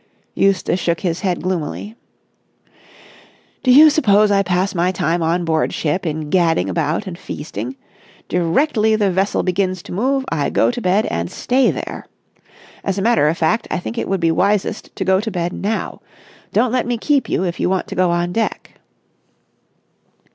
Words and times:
Eustace 0.33 0.79
shook 0.79 1.01
his 1.01 1.19
head 1.19 1.43
gloomily. 1.43 1.95
"Do 3.61 3.69
you 3.71 3.91
suppose 3.91 4.31
I 4.31 4.41
pass 4.41 4.73
my 4.73 4.91
time 4.91 5.21
on 5.21 5.45
board 5.45 5.75
ship 5.75 6.07
in 6.07 6.31
gadding 6.31 6.71
about 6.71 7.05
and 7.05 7.15
feasting? 7.19 7.75
Directly 8.27 8.95
the 8.95 9.11
vessel 9.11 9.43
begins 9.43 9.83
to 9.83 9.91
move, 9.91 10.25
I 10.31 10.49
go 10.49 10.71
to 10.71 10.81
bed 10.81 11.05
and 11.11 11.29
stay 11.29 11.69
there. 11.69 12.07
As 12.83 12.97
a 12.97 13.01
matter 13.03 13.27
of 13.27 13.37
fact, 13.37 13.67
I 13.69 13.77
think 13.77 13.95
it 13.99 14.07
would 14.09 14.21
be 14.21 14.31
wisest 14.31 14.95
to 14.95 15.05
go 15.05 15.19
to 15.21 15.29
bed 15.29 15.53
now. 15.53 16.01
Don't 16.51 16.71
let 16.71 16.87
me 16.87 16.97
keep 16.97 17.29
you 17.29 17.43
if 17.43 17.59
you 17.59 17.69
want 17.69 17.85
to 17.85 17.93
go 17.95 18.09
on 18.09 18.31
deck." 18.33 18.79